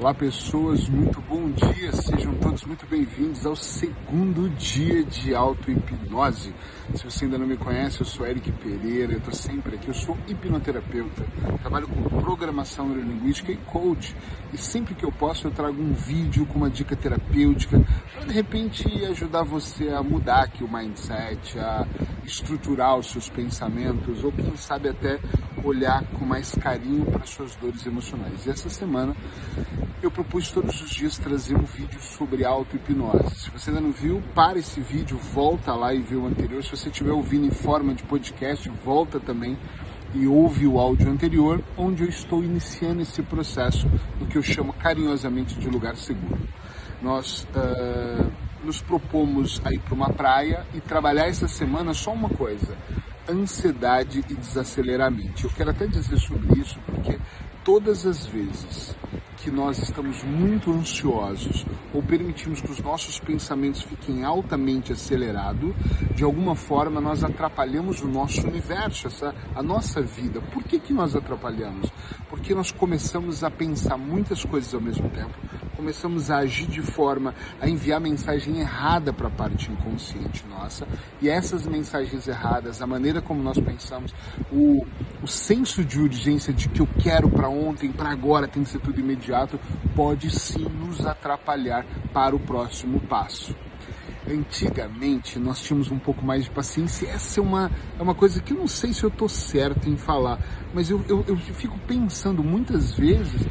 Olá 0.00 0.14
pessoas, 0.14 0.88
muito 0.88 1.20
bom 1.22 1.50
dia, 1.50 1.90
sejam 1.90 2.32
todos 2.36 2.64
muito 2.64 2.86
bem-vindos 2.86 3.44
ao 3.44 3.56
segundo 3.56 4.48
dia 4.50 5.02
de 5.02 5.34
auto-hipnose. 5.34 6.54
Se 6.94 7.04
você 7.04 7.24
ainda 7.24 7.36
não 7.36 7.48
me 7.48 7.56
conhece, 7.56 8.00
eu 8.00 8.06
sou 8.06 8.24
Eric 8.24 8.52
Pereira, 8.52 9.14
eu 9.14 9.18
estou 9.18 9.34
sempre 9.34 9.74
aqui, 9.74 9.88
eu 9.88 9.94
sou 9.94 10.16
hipnoterapeuta, 10.28 11.26
trabalho 11.62 11.88
com 11.88 12.00
programação 12.20 12.88
neurolinguística 12.88 13.50
e 13.50 13.56
coach. 13.56 14.14
E 14.52 14.56
sempre 14.56 14.94
que 14.94 15.04
eu 15.04 15.10
posso 15.10 15.48
eu 15.48 15.50
trago 15.50 15.82
um 15.82 15.92
vídeo 15.92 16.46
com 16.46 16.58
uma 16.58 16.70
dica 16.70 16.94
terapêutica 16.94 17.84
para 18.14 18.24
de 18.24 18.32
repente 18.32 18.86
ajudar 19.06 19.42
você 19.42 19.88
a 19.88 20.00
mudar 20.00 20.44
aqui 20.44 20.62
o 20.62 20.72
mindset, 20.72 21.58
a 21.58 21.84
estruturar 22.28 22.96
os 22.96 23.10
seus 23.10 23.28
pensamentos 23.28 24.22
ou 24.22 24.30
quem 24.30 24.56
sabe 24.56 24.90
até 24.90 25.18
olhar 25.64 26.04
com 26.18 26.24
mais 26.24 26.52
carinho 26.52 27.04
para 27.06 27.26
suas 27.26 27.56
dores 27.56 27.84
emocionais. 27.86 28.46
E 28.46 28.50
essa 28.50 28.68
semana 28.68 29.16
eu 30.02 30.10
propus 30.10 30.50
todos 30.50 30.80
os 30.80 30.90
dias 30.90 31.18
trazer 31.18 31.56
um 31.56 31.64
vídeo 31.64 32.00
sobre 32.00 32.44
auto-hipnose. 32.44 33.34
Se 33.34 33.50
você 33.50 33.70
ainda 33.70 33.80
não 33.80 33.90
viu, 33.90 34.22
para 34.34 34.58
esse 34.58 34.80
vídeo, 34.80 35.16
volta 35.16 35.74
lá 35.74 35.92
e 35.92 36.00
vê 36.00 36.14
o 36.14 36.26
anterior. 36.26 36.62
Se 36.62 36.70
você 36.70 36.88
estiver 36.88 37.12
ouvindo 37.12 37.46
em 37.46 37.50
forma 37.50 37.94
de 37.94 38.04
podcast, 38.04 38.68
volta 38.84 39.18
também 39.18 39.58
e 40.14 40.26
ouve 40.26 40.66
o 40.66 40.78
áudio 40.78 41.10
anterior, 41.10 41.62
onde 41.76 42.02
eu 42.02 42.08
estou 42.08 42.42
iniciando 42.44 43.02
esse 43.02 43.22
processo 43.22 43.88
do 44.18 44.26
que 44.26 44.38
eu 44.38 44.42
chamo 44.42 44.72
carinhosamente 44.72 45.58
de 45.58 45.68
lugar 45.68 45.96
seguro. 45.96 46.38
Nós 47.02 47.46
uh, 47.54 48.47
nos 48.64 48.80
propomos 48.80 49.60
a 49.64 49.72
ir 49.72 49.80
para 49.80 49.94
uma 49.94 50.10
praia 50.10 50.66
e 50.74 50.80
trabalhar 50.80 51.26
essa 51.26 51.48
semana 51.48 51.94
só 51.94 52.12
uma 52.12 52.28
coisa: 52.28 52.76
ansiedade 53.28 54.24
e 54.28 54.34
desaceleramento. 54.34 55.46
Eu 55.46 55.50
quero 55.50 55.70
até 55.70 55.86
dizer 55.86 56.18
sobre 56.18 56.60
isso 56.60 56.78
porque 56.86 57.18
todas 57.64 58.06
as 58.06 58.26
vezes 58.26 58.96
que 59.38 59.50
nós 59.50 59.78
estamos 59.78 60.22
muito 60.24 60.72
ansiosos 60.72 61.64
ou 61.92 62.02
permitimos 62.02 62.60
que 62.60 62.70
os 62.70 62.80
nossos 62.80 63.20
pensamentos 63.20 63.82
fiquem 63.82 64.24
altamente 64.24 64.92
acelerados, 64.92 65.74
de 66.14 66.24
alguma 66.24 66.54
forma 66.54 67.00
nós 67.00 67.22
atrapalhamos 67.22 68.02
o 68.02 68.08
nosso 68.08 68.46
universo, 68.46 69.06
essa, 69.06 69.34
a 69.54 69.62
nossa 69.62 70.02
vida. 70.02 70.40
Por 70.40 70.64
que, 70.64 70.78
que 70.78 70.92
nós 70.92 71.14
atrapalhamos? 71.14 71.90
Porque 72.28 72.54
nós 72.54 72.72
começamos 72.72 73.44
a 73.44 73.50
pensar 73.50 73.96
muitas 73.96 74.44
coisas 74.44 74.74
ao 74.74 74.80
mesmo 74.80 75.08
tempo, 75.10 75.34
começamos 75.78 76.28
a 76.28 76.38
agir 76.38 76.66
de 76.66 76.82
forma 76.82 77.32
a 77.60 77.68
enviar 77.68 78.00
mensagem 78.00 78.58
errada 78.58 79.12
para 79.12 79.28
a 79.28 79.30
parte 79.30 79.70
inconsciente 79.70 80.44
nossa, 80.50 80.88
e 81.22 81.28
essas 81.28 81.68
mensagens 81.68 82.26
erradas, 82.26 82.82
a 82.82 82.86
maneira 82.86 83.22
como 83.22 83.40
nós 83.40 83.60
pensamos, 83.60 84.12
o, 84.50 84.84
o 85.22 85.26
senso 85.28 85.84
de 85.84 86.00
urgência 86.00 86.52
de 86.52 86.68
que 86.68 86.80
eu 86.80 86.88
quero 87.00 87.30
para 87.30 87.48
ontem, 87.48 87.92
para 87.92 88.10
agora, 88.10 88.48
tem 88.48 88.64
que 88.64 88.70
ser 88.70 88.80
tudo 88.80 88.98
imediato, 88.98 89.56
pode 89.94 90.36
sim 90.36 90.64
nos 90.64 91.06
atrapalhar 91.06 91.86
para 92.12 92.34
o 92.34 92.40
próximo 92.40 92.98
passo. 93.02 93.54
Antigamente 94.28 95.38
nós 95.38 95.62
tínhamos 95.62 95.92
um 95.92 95.98
pouco 95.98 96.26
mais 96.26 96.44
de 96.44 96.50
paciência. 96.50 97.06
Essa 97.06 97.38
é 97.38 97.42
uma, 97.42 97.70
é 97.98 98.02
uma 98.02 98.16
coisa 98.16 98.42
que 98.42 98.52
eu 98.52 98.58
não 98.58 98.66
sei 98.66 98.92
se 98.92 99.04
eu 99.04 99.08
estou 99.08 99.28
certo 99.28 99.88
em 99.88 99.96
falar, 99.96 100.40
mas 100.74 100.90
eu, 100.90 101.02
eu, 101.08 101.24
eu 101.26 101.36
fico 101.36 101.78
pensando 101.86 102.42
muitas 102.42 102.92
vezes 102.94 103.46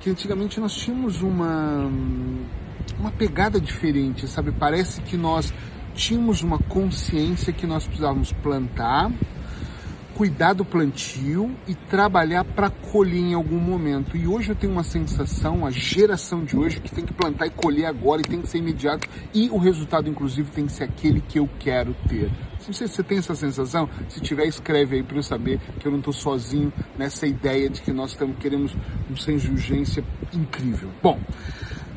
que 0.00 0.10
antigamente 0.10 0.60
nós 0.60 0.74
tínhamos 0.74 1.22
uma, 1.22 1.90
uma 2.98 3.10
pegada 3.10 3.60
diferente, 3.60 4.26
sabe? 4.28 4.52
Parece 4.52 5.00
que 5.02 5.16
nós 5.16 5.52
tínhamos 5.94 6.42
uma 6.42 6.58
consciência 6.58 7.52
que 7.52 7.66
nós 7.66 7.86
precisávamos 7.86 8.32
plantar, 8.32 9.10
cuidar 10.14 10.52
do 10.52 10.64
plantio 10.64 11.54
e 11.66 11.74
trabalhar 11.74 12.44
para 12.44 12.70
colher 12.70 13.20
em 13.20 13.34
algum 13.34 13.58
momento. 13.58 14.16
E 14.16 14.26
hoje 14.26 14.50
eu 14.50 14.56
tenho 14.56 14.72
uma 14.72 14.84
sensação, 14.84 15.66
a 15.66 15.70
geração 15.70 16.44
de 16.44 16.56
hoje, 16.56 16.80
que 16.80 16.94
tem 16.94 17.04
que 17.04 17.12
plantar 17.12 17.46
e 17.46 17.50
colher 17.50 17.86
agora 17.86 18.20
e 18.20 18.24
tem 18.24 18.40
que 18.40 18.48
ser 18.48 18.58
imediato 18.58 19.08
e 19.34 19.48
o 19.50 19.58
resultado, 19.58 20.08
inclusive, 20.08 20.50
tem 20.50 20.66
que 20.66 20.72
ser 20.72 20.84
aquele 20.84 21.20
que 21.20 21.38
eu 21.38 21.48
quero 21.58 21.94
ter. 22.08 22.30
Não 22.68 22.74
sei 22.74 22.86
se 22.86 22.96
você 22.96 23.02
tem 23.02 23.16
essa 23.16 23.34
sensação. 23.34 23.88
Se 24.10 24.20
tiver, 24.20 24.44
escreve 24.44 24.96
aí 24.96 25.02
para 25.02 25.16
eu 25.16 25.22
saber 25.22 25.58
que 25.80 25.88
eu 25.88 25.90
não 25.90 26.00
estou 26.00 26.12
sozinho 26.12 26.70
nessa 26.98 27.26
ideia 27.26 27.70
de 27.70 27.80
que 27.80 27.90
nós 27.90 28.10
estamos, 28.10 28.36
queremos 28.38 28.76
um 29.10 29.14
de 29.14 29.50
urgência 29.50 30.04
incrível. 30.34 30.90
Bom, 31.02 31.18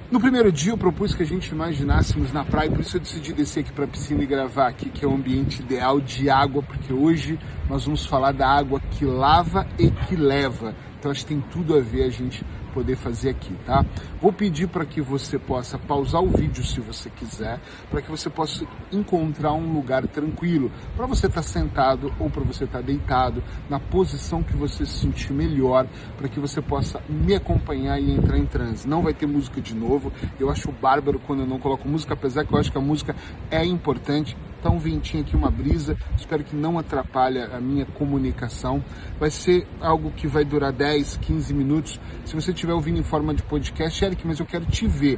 no 0.10 0.18
primeiro 0.18 0.50
dia 0.50 0.72
eu 0.72 0.78
propus 0.78 1.14
que 1.14 1.24
a 1.24 1.26
gente 1.26 1.50
imaginássemos 1.50 2.32
na 2.32 2.46
praia, 2.46 2.72
por 2.72 2.80
isso 2.80 2.96
eu 2.96 3.02
decidi 3.02 3.34
descer 3.34 3.60
aqui 3.60 3.74
para 3.74 3.84
a 3.84 3.88
piscina 3.88 4.24
e 4.24 4.26
gravar 4.26 4.68
aqui, 4.68 4.90
que 4.90 5.04
é 5.04 5.08
o 5.08 5.14
ambiente 5.14 5.62
ideal 5.62 6.00
de 6.00 6.30
água, 6.30 6.64
porque 6.64 6.94
hoje 6.94 7.38
nós 7.70 7.84
vamos 7.84 8.06
falar 8.06 8.32
da 8.32 8.48
água 8.48 8.80
que 8.92 9.04
lava 9.04 9.68
e 9.78 9.92
que 9.92 10.16
leva. 10.16 10.74
Então 10.98 11.12
acho 11.12 11.22
que 11.26 11.34
tem 11.34 11.42
tudo 11.52 11.76
a 11.76 11.82
ver 11.82 12.04
a 12.04 12.10
gente 12.10 12.46
poder 12.72 12.96
fazer 12.96 13.30
aqui, 13.30 13.54
tá? 13.66 13.86
Vou 14.22 14.34
pedir 14.34 14.68
para 14.68 14.86
que 14.86 15.02
você 15.02 15.38
possa 15.38 15.78
pausar 15.78 16.22
o 16.22 16.30
vídeo 16.30 16.64
se 16.64 16.80
você 16.80 17.10
quiser, 17.10 17.60
para 17.90 18.02
que 18.02 18.10
você 18.10 18.30
possa 18.30 18.66
encontrar 18.92 19.54
um 19.54 19.74
lugar 19.74 20.08
tranquilo, 20.08 20.72
para 20.96 21.06
você 21.06 21.28
estar 21.28 21.42
tá 21.42 21.48
sentado 21.48 22.14
ou 22.20 22.30
para 22.30 22.44
você 22.44 22.64
estar 22.64 22.80
tá 22.80 22.86
deitado, 22.86 23.44
na 23.70 23.80
posição 23.80 24.42
que 24.42 24.56
você 24.56 24.86
se 24.86 25.00
sentir 25.00 25.34
melhor, 25.34 25.88
para 26.18 26.28
que 26.28 26.40
você 26.40 26.62
possa 26.62 27.02
me 27.10 27.36
acompanhar 27.36 28.00
e 28.00 28.12
entrar 28.12 28.38
em 28.38 28.46
transe. 28.46 28.88
Não 28.88 29.02
vai 29.02 29.14
ter 29.14 29.26
música 29.26 29.62
de 29.62 29.76
novo. 29.76 30.12
Eu 30.40 30.50
acho 30.50 30.72
bárbaro 30.72 31.20
quando 31.20 31.42
eu 31.42 31.48
não 31.48 31.60
coloco 31.60 31.88
música, 31.88 32.14
apesar 32.14 32.46
que 32.46 32.54
eu 32.54 32.60
acho 32.60 32.72
que 32.72 32.78
a 32.78 32.82
música 32.82 33.16
é 33.50 33.66
importante 33.66 34.36
Tá 34.62 34.70
um 34.70 34.78
ventinho 34.78 35.24
aqui, 35.24 35.36
uma 35.36 35.50
brisa. 35.50 35.98
Espero 36.16 36.44
que 36.44 36.56
não 36.56 36.78
atrapalhe 36.78 37.40
a 37.42 37.60
minha 37.60 37.86
comunicação. 37.86 38.84
Vai 39.20 39.32
ser 39.32 39.68
algo 39.80 40.12
que 40.12 40.28
vai 40.28 40.46
durar 40.46 40.72
10, 40.72 41.18
15 41.18 41.54
minutos. 41.54 42.00
Se 42.24 42.36
você 42.36 42.52
estiver 42.52 42.74
ouvindo 42.74 43.00
em 43.00 43.04
forma 43.04 43.34
de 43.34 43.42
podcast, 43.42 44.06
Eric, 44.06 44.26
mas 44.28 44.40
eu 44.40 44.46
quero 44.46 44.66
te 44.66 44.88
ver. 44.88 45.18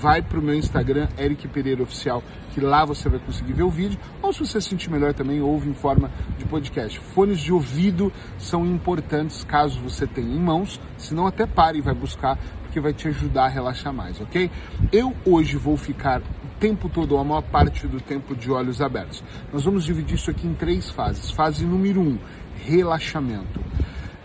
Vai 0.00 0.22
para 0.22 0.38
o 0.38 0.42
meu 0.42 0.54
Instagram, 0.54 1.08
Eric 1.18 1.48
Pereira 1.48 1.82
Oficial, 1.82 2.22
que 2.52 2.60
lá 2.60 2.84
você 2.84 3.08
vai 3.08 3.18
conseguir 3.18 3.52
ver 3.52 3.64
o 3.64 3.70
vídeo. 3.70 3.98
Ou 4.22 4.32
se 4.32 4.38
você 4.40 4.60
se 4.60 4.68
sentir 4.68 4.90
melhor 4.90 5.12
também, 5.12 5.40
ouve 5.40 5.68
em 5.68 5.74
forma 5.74 6.08
de 6.38 6.44
podcast. 6.44 7.00
Fones 7.00 7.40
de 7.40 7.52
ouvido 7.52 8.12
são 8.38 8.64
importantes 8.64 9.42
caso 9.42 9.80
você 9.80 10.06
tenha 10.06 10.32
em 10.32 10.38
mãos, 10.38 10.80
senão 10.96 11.26
até 11.26 11.46
pare 11.46 11.78
e 11.78 11.82
vai 11.82 11.94
buscar, 11.94 12.38
porque 12.62 12.78
vai 12.78 12.92
te 12.92 13.08
ajudar 13.08 13.46
a 13.46 13.48
relaxar 13.48 13.92
mais, 13.92 14.20
ok? 14.20 14.50
Eu 14.92 15.14
hoje 15.24 15.56
vou 15.56 15.76
ficar 15.76 16.22
tempo 16.58 16.88
todo, 16.88 17.16
a 17.18 17.24
maior 17.24 17.42
parte 17.42 17.86
do 17.86 18.00
tempo 18.00 18.34
de 18.34 18.50
olhos 18.50 18.80
abertos. 18.80 19.22
Nós 19.52 19.64
vamos 19.64 19.84
dividir 19.84 20.14
isso 20.14 20.30
aqui 20.30 20.46
em 20.46 20.54
três 20.54 20.90
fases. 20.90 21.30
Fase 21.30 21.64
número 21.64 22.00
um, 22.00 22.18
relaxamento. 22.64 23.60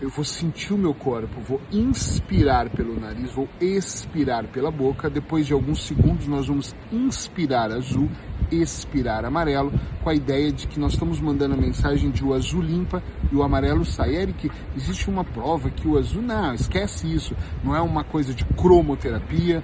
Eu 0.00 0.08
vou 0.08 0.24
sentir 0.24 0.72
o 0.72 0.78
meu 0.78 0.94
corpo, 0.94 1.42
vou 1.42 1.60
inspirar 1.70 2.70
pelo 2.70 2.98
nariz, 2.98 3.34
vou 3.34 3.46
expirar 3.60 4.46
pela 4.48 4.70
boca. 4.70 5.10
Depois 5.10 5.46
de 5.46 5.52
alguns 5.52 5.86
segundos, 5.86 6.26
nós 6.26 6.46
vamos 6.46 6.74
inspirar 6.90 7.70
azul, 7.70 8.08
expirar 8.50 9.26
amarelo, 9.26 9.70
com 10.02 10.08
a 10.08 10.14
ideia 10.14 10.50
de 10.50 10.66
que 10.66 10.80
nós 10.80 10.94
estamos 10.94 11.20
mandando 11.20 11.52
a 11.52 11.58
mensagem 11.58 12.10
de 12.10 12.24
o 12.24 12.32
azul 12.32 12.62
limpa 12.62 13.02
e 13.30 13.36
o 13.36 13.42
amarelo 13.42 13.84
sai. 13.84 14.16
Eric, 14.16 14.50
existe 14.74 15.10
uma 15.10 15.22
prova 15.22 15.68
que 15.68 15.86
o 15.86 15.98
azul, 15.98 16.22
não, 16.22 16.54
esquece 16.54 17.06
isso, 17.06 17.36
não 17.62 17.76
é 17.76 17.82
uma 17.82 18.02
coisa 18.02 18.32
de 18.32 18.42
cromoterapia 18.46 19.62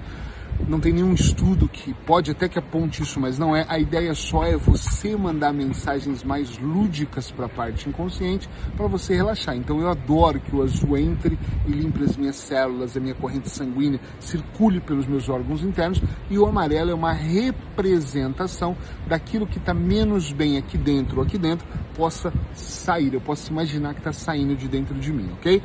não 0.67 0.79
tem 0.79 0.93
nenhum 0.93 1.13
estudo 1.13 1.67
que 1.67 1.93
pode 1.93 2.31
até 2.31 2.47
que 2.47 2.57
aponte 2.57 3.03
isso, 3.03 3.19
mas 3.19 3.37
não 3.37 3.55
é. 3.55 3.65
A 3.69 3.79
ideia 3.79 4.13
só 4.13 4.43
é 4.43 4.57
você 4.57 5.15
mandar 5.15 5.53
mensagens 5.53 6.23
mais 6.23 6.57
lúdicas 6.57 7.31
para 7.31 7.45
a 7.45 7.49
parte 7.49 7.87
inconsciente 7.87 8.49
para 8.75 8.87
você 8.87 9.15
relaxar. 9.15 9.55
Então 9.55 9.79
eu 9.79 9.89
adoro 9.89 10.39
que 10.39 10.55
o 10.55 10.63
azul 10.63 10.97
entre 10.97 11.37
e 11.65 11.71
limpe 11.71 12.03
as 12.03 12.17
minhas 12.17 12.35
células, 12.35 12.97
a 12.97 12.99
minha 12.99 13.15
corrente 13.15 13.49
sanguínea 13.49 13.99
circule 14.19 14.79
pelos 14.79 15.07
meus 15.07 15.29
órgãos 15.29 15.63
internos 15.63 16.01
e 16.29 16.37
o 16.37 16.45
amarelo 16.45 16.91
é 16.91 16.93
uma 16.93 17.13
representação 17.13 18.75
daquilo 19.07 19.47
que 19.47 19.57
está 19.57 19.73
menos 19.73 20.31
bem 20.31 20.57
aqui 20.57 20.77
dentro 20.77 21.17
ou 21.17 21.23
aqui 21.23 21.37
dentro 21.37 21.67
possa 21.95 22.31
sair. 22.53 23.13
Eu 23.13 23.21
posso 23.21 23.51
imaginar 23.51 23.93
que 23.93 23.99
está 23.99 24.13
saindo 24.13 24.55
de 24.55 24.67
dentro 24.67 24.95
de 24.95 25.11
mim, 25.11 25.29
ok? 25.33 25.61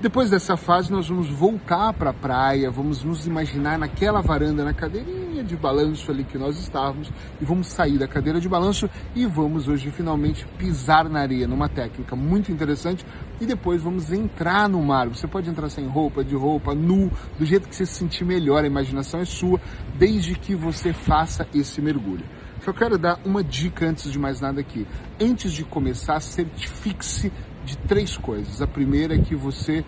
Depois 0.00 0.30
dessa 0.30 0.56
fase, 0.56 0.90
nós 0.90 1.08
vamos 1.08 1.28
voltar 1.28 1.92
para 1.92 2.08
a 2.08 2.14
praia, 2.14 2.70
vamos 2.70 3.04
nos 3.04 3.26
imaginar 3.26 3.78
naquela 3.78 4.22
varanda, 4.22 4.64
na 4.64 4.72
cadeirinha 4.72 5.44
de 5.44 5.54
balanço 5.54 6.10
ali 6.10 6.24
que 6.24 6.38
nós 6.38 6.58
estávamos, 6.58 7.12
e 7.38 7.44
vamos 7.44 7.66
sair 7.66 7.98
da 7.98 8.08
cadeira 8.08 8.40
de 8.40 8.48
balanço 8.48 8.88
e 9.14 9.26
vamos 9.26 9.68
hoje 9.68 9.90
finalmente 9.90 10.46
pisar 10.56 11.06
na 11.06 11.20
areia, 11.20 11.46
numa 11.46 11.68
técnica 11.68 12.16
muito 12.16 12.50
interessante, 12.50 13.04
e 13.38 13.44
depois 13.44 13.82
vamos 13.82 14.10
entrar 14.10 14.70
no 14.70 14.82
mar. 14.82 15.06
Você 15.10 15.26
pode 15.26 15.50
entrar 15.50 15.68
sem 15.68 15.86
roupa, 15.86 16.24
de 16.24 16.34
roupa, 16.34 16.74
nu, 16.74 17.12
do 17.38 17.44
jeito 17.44 17.68
que 17.68 17.76
você 17.76 17.84
se 17.84 17.92
sentir 17.92 18.24
melhor, 18.24 18.64
a 18.64 18.66
imaginação 18.66 19.20
é 19.20 19.26
sua, 19.26 19.60
desde 19.98 20.34
que 20.34 20.54
você 20.54 20.94
faça 20.94 21.46
esse 21.52 21.78
mergulho. 21.82 22.24
Só 22.64 22.72
quero 22.72 22.98
dar 22.98 23.18
uma 23.24 23.42
dica 23.42 23.86
antes 23.86 24.10
de 24.10 24.18
mais 24.18 24.40
nada 24.40 24.60
aqui. 24.60 24.86
Antes 25.18 25.52
de 25.52 25.64
começar, 25.64 26.20
certifique-se 26.20 27.32
de 27.70 27.76
três 27.76 28.16
coisas. 28.16 28.60
A 28.60 28.66
primeira 28.66 29.14
é 29.14 29.18
que 29.18 29.34
você 29.34 29.84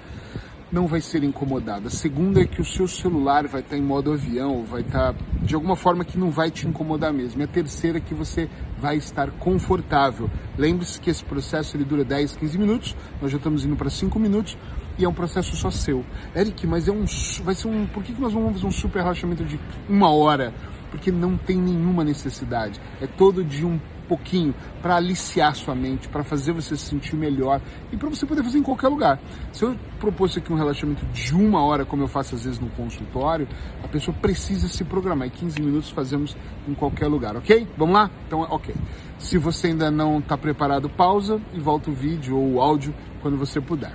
não 0.71 0.87
vai 0.87 1.01
ser 1.01 1.23
incomodado. 1.23 1.89
A 1.89 1.91
segunda 1.91 2.41
é 2.41 2.47
que 2.47 2.61
o 2.61 2.65
seu 2.65 2.89
celular 2.89 3.47
vai 3.47 3.61
estar 3.61 3.77
em 3.77 3.83
modo 3.83 4.13
avião, 4.13 4.65
vai 4.65 4.81
estar 4.81 5.15
de 5.43 5.55
alguma 5.55 5.77
forma 5.77 6.05
que 6.05 6.19
não 6.19 6.31
vai 6.31 6.51
te 6.51 6.67
incomodar 6.67 7.13
mesmo. 7.13 7.43
E 7.43 7.45
a 7.45 7.49
terceira 7.49 7.99
é 7.99 8.01
que 8.01 8.15
você 8.15 8.49
vai 8.79 8.97
estar 8.97 9.31
confortável. 9.33 10.31
Lembre-se 10.57 11.01
que 11.01 11.11
esse 11.11 11.23
processo 11.25 11.77
ele 11.77 11.85
dura 11.85 12.05
10, 12.05 12.37
15 12.37 12.59
minutos, 12.59 12.97
nós 13.21 13.31
já 13.31 13.37
estamos 13.37 13.65
indo 13.65 13.77
para 13.77 13.91
5 13.91 14.19
minutos 14.19 14.57
e 14.99 15.05
é 15.05 15.09
um 15.09 15.13
processo 15.13 15.55
só 15.57 15.71
seu. 15.71 16.05
Eric, 16.35 16.67
mas 16.67 16.89
é 16.89 16.93
um, 16.93 17.05
vai 17.43 17.55
ser 17.55 17.69
um, 17.69 17.87
por 17.87 18.03
que, 18.03 18.15
que 18.15 18.21
nós 18.21 18.33
vamos 18.33 18.53
fazer 18.55 18.67
um 18.67 18.71
super 18.71 19.03
relaxamento 19.03 19.45
de 19.45 19.61
uma 19.89 20.11
hora? 20.11 20.55
Porque 20.91 21.11
não 21.11 21.37
tem 21.37 21.57
nenhuma 21.57 22.05
necessidade. 22.05 22.81
É 23.01 23.07
todo 23.07 23.45
de 23.45 23.65
um 23.65 23.79
pouquinho 24.03 24.55
para 24.81 24.97
aliciar 24.97 25.55
sua 25.55 25.75
mente, 25.75 26.09
para 26.09 26.23
fazer 26.23 26.53
você 26.53 26.77
se 26.77 26.87
sentir 26.87 27.17
melhor 27.17 27.61
e 27.91 27.97
para 27.97 28.09
você 28.09 28.27
poder 28.27 28.43
fazer 28.43 28.59
em 28.59 28.63
qualquer 28.63 28.89
lugar. 28.89 29.21
Se 29.53 29.65
eu 29.65 29.77
propus 29.99 30.37
aqui 30.37 30.53
um 30.53 30.57
relaxamento 30.57 31.05
de 31.07 31.35
uma 31.35 31.65
hora, 31.65 31.85
como 31.85 32.03
eu 32.03 32.09
faço 32.09 32.35
às 32.35 32.45
vezes 32.45 32.59
no 32.59 32.69
consultório, 32.71 33.49
a 33.83 33.89
pessoa 33.89 34.17
precisa 34.21 34.69
se 34.69 34.85
programar. 34.85 35.29
E 35.29 35.31
15 35.31 35.61
minutos 35.61 35.91
fazemos 35.91 36.37
em 36.69 36.75
qualquer 36.75 37.07
lugar, 37.07 37.37
ok? 37.37 37.67
Vamos 37.77 37.95
lá? 37.95 38.11
Então, 38.27 38.41
ok. 38.41 38.75
Se 39.19 39.39
você 39.39 39.69
ainda 39.69 39.91
não 39.91 40.19
está 40.19 40.37
preparado, 40.37 40.89
pausa 40.89 41.41
e 41.53 41.61
volta 41.61 41.91
o 41.91 41.93
vídeo 41.93 42.37
ou 42.37 42.55
o 42.55 42.61
áudio 42.61 42.95
quando 43.21 43.37
você 43.37 43.61
puder. 43.61 43.93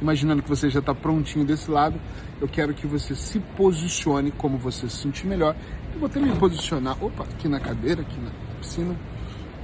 Imaginando 0.00 0.42
que 0.42 0.48
você 0.48 0.68
já 0.68 0.80
está 0.80 0.94
prontinho 0.94 1.44
desse 1.44 1.70
lado, 1.70 1.98
eu 2.40 2.46
quero 2.46 2.74
que 2.74 2.86
você 2.86 3.14
se 3.14 3.40
posicione 3.40 4.30
como 4.30 4.58
você 4.58 4.88
se 4.90 4.96
sentir 4.96 5.26
melhor. 5.26 5.56
Eu 5.94 6.00
vou 6.00 6.08
também 6.08 6.30
me 6.30 6.36
posicionar, 6.36 7.02
opa, 7.02 7.24
aqui 7.24 7.48
na 7.48 7.58
cadeira, 7.58 8.02
aqui 8.02 8.20
na 8.20 8.30
piscina, 8.56 8.96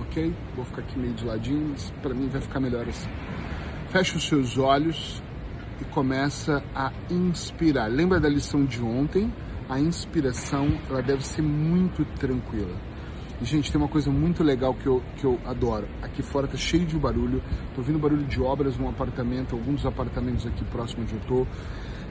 ok? 0.00 0.32
Vou 0.54 0.64
ficar 0.64 0.82
aqui 0.82 0.98
meio 0.98 1.14
de 1.14 1.24
ladinho, 1.24 1.74
para 2.00 2.14
mim 2.14 2.28
vai 2.28 2.40
ficar 2.40 2.60
melhor 2.60 2.88
assim. 2.88 3.10
Fecha 3.88 4.16
os 4.16 4.26
seus 4.26 4.56
olhos 4.58 5.22
e 5.80 5.84
começa 5.86 6.62
a 6.74 6.92
inspirar. 7.10 7.86
Lembra 7.86 8.20
da 8.20 8.28
lição 8.28 8.64
de 8.64 8.82
ontem? 8.82 9.32
A 9.68 9.80
inspiração 9.80 10.78
ela 10.88 11.02
deve 11.02 11.26
ser 11.26 11.42
muito 11.42 12.04
tranquila. 12.18 12.76
E, 13.40 13.44
gente, 13.44 13.72
tem 13.72 13.80
uma 13.80 13.88
coisa 13.88 14.10
muito 14.10 14.44
legal 14.44 14.72
que 14.72 14.86
eu, 14.86 15.02
que 15.16 15.24
eu 15.24 15.38
adoro. 15.44 15.88
Aqui 16.00 16.22
fora 16.22 16.46
tá 16.46 16.56
cheio 16.56 16.86
de 16.86 16.96
barulho. 16.96 17.42
Tô 17.74 17.80
ouvindo 17.80 17.98
barulho 17.98 18.24
de 18.24 18.40
obras 18.40 18.76
num 18.76 18.88
apartamento, 18.88 19.56
alguns 19.56 19.76
dos 19.76 19.86
apartamentos 19.86 20.46
aqui 20.46 20.64
próximo 20.66 21.02
onde 21.02 21.14
eu 21.14 21.20
tô. 21.26 21.46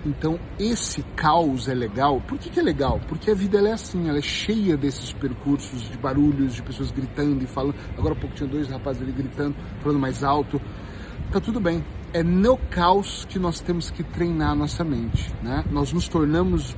Então, 0.05 0.39
esse 0.57 1.03
caos 1.15 1.67
é 1.67 1.73
legal. 1.73 2.21
Por 2.27 2.37
que, 2.37 2.49
que 2.49 2.59
é 2.59 2.63
legal? 2.63 2.99
Porque 3.07 3.29
a 3.29 3.35
vida 3.35 3.59
é 3.59 3.73
assim, 3.73 4.09
ela 4.09 4.17
é 4.17 4.21
cheia 4.21 4.75
desses 4.75 5.13
percursos 5.13 5.89
de 5.89 5.97
barulhos, 5.97 6.55
de 6.55 6.63
pessoas 6.63 6.91
gritando 6.91 7.43
e 7.43 7.47
falando. 7.47 7.75
Agora 7.97 8.15
há 8.15 8.17
pouco 8.17 8.35
tinha 8.35 8.49
dois 8.49 8.67
rapazes 8.67 9.01
ali 9.01 9.11
gritando, 9.11 9.55
falando 9.81 9.99
mais 9.99 10.23
alto. 10.23 10.59
Tá 11.31 11.39
tudo 11.39 11.59
bem. 11.59 11.83
É 12.13 12.23
no 12.23 12.57
caos 12.57 13.25
que 13.29 13.39
nós 13.39 13.59
temos 13.59 13.89
que 13.89 14.03
treinar 14.03 14.51
a 14.51 14.55
nossa 14.55 14.83
mente, 14.83 15.33
né? 15.41 15.63
Nós 15.71 15.93
nos 15.93 16.09
tornamos 16.09 16.75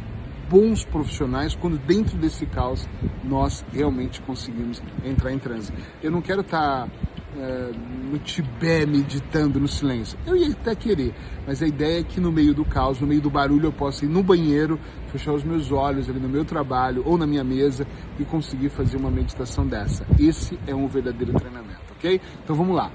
bons 0.49 0.85
profissionais 0.85 1.55
quando 1.55 1.77
dentro 1.79 2.17
desse 2.17 2.45
caos 2.45 2.87
nós 3.23 3.65
realmente 3.73 4.21
conseguimos 4.21 4.81
entrar 5.03 5.31
em 5.31 5.39
transe. 5.39 5.73
Eu 6.03 6.11
não 6.11 6.21
quero 6.21 6.41
estar 6.41 6.85
tá 6.85 6.91
é, 7.37 7.71
no 8.11 8.19
Tibete 8.19 8.85
meditando 8.85 9.59
no 9.59 9.67
silêncio. 9.67 10.17
Eu 10.25 10.35
ia 10.35 10.51
até 10.51 10.75
querer, 10.75 11.13
mas 11.47 11.61
a 11.61 11.67
ideia 11.67 11.99
é 11.99 12.03
que 12.03 12.19
no 12.19 12.31
meio 12.31 12.53
do 12.53 12.63
caos, 12.63 12.99
no 12.99 13.07
meio 13.07 13.21
do 13.21 13.29
barulho, 13.29 13.67
eu 13.67 13.71
possa 13.71 14.05
ir 14.05 14.07
no 14.07 14.21
banheiro, 14.21 14.79
fechar 15.07 15.33
os 15.33 15.43
meus 15.43 15.71
olhos 15.71 16.09
ali 16.09 16.19
no 16.19 16.29
meu 16.29 16.45
trabalho 16.45 17.03
ou 17.05 17.17
na 17.17 17.25
minha 17.25 17.43
mesa 17.43 17.87
e 18.19 18.25
conseguir 18.25 18.69
fazer 18.69 18.97
uma 18.97 19.11
meditação 19.11 19.65
dessa. 19.65 20.05
Esse 20.19 20.59
é 20.67 20.75
um 20.75 20.87
verdadeiro 20.87 21.33
treinamento, 21.33 21.93
ok? 21.97 22.19
Então 22.43 22.55
vamos 22.55 22.75
lá. 22.75 22.91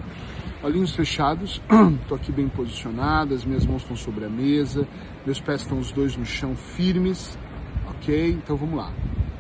Olhinhos 0.63 0.95
fechados, 0.95 1.63
estou 2.03 2.17
aqui 2.17 2.33
bem 2.33 2.49
posicionado, 2.49 3.35
as 3.35 3.45
minhas 3.45 3.65
mãos 3.65 3.83
estão 3.83 3.97
sobre 3.97 4.25
a 4.25 4.29
mesa, 4.29 4.87
meus 5.25 5.41
pés 5.41 5.61
estão 5.61 5.79
os 5.79 5.93
dois 5.93 6.17
no 6.17 6.27
chão 6.27 6.57
firmes, 6.57 7.39
ok? 7.89 8.31
Então 8.31 8.57
vamos 8.57 8.77
lá. 8.77 8.93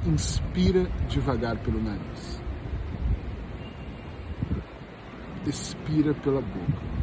Inspira 0.06 0.88
devagar 1.08 1.56
pelo 1.58 1.82
nariz. 1.82 2.37
Expira 5.48 6.14
pela 6.14 6.40
boca. 6.40 6.98